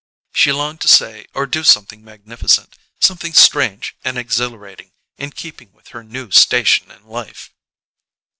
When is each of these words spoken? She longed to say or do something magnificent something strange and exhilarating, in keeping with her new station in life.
She 0.33 0.51
longed 0.51 0.81
to 0.81 0.87
say 0.87 1.27
or 1.35 1.45
do 1.45 1.63
something 1.63 2.03
magnificent 2.03 2.75
something 2.99 3.33
strange 3.35 3.95
and 4.03 4.17
exhilarating, 4.17 4.93
in 5.19 5.29
keeping 5.29 5.71
with 5.73 5.89
her 5.89 6.03
new 6.03 6.31
station 6.31 6.89
in 6.89 7.05
life. 7.05 7.53